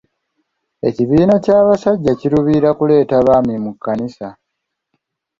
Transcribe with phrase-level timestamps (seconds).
[0.87, 4.27] Ekibiina ky'abasajja kiruubirira kuleeta baami mu kkanisa.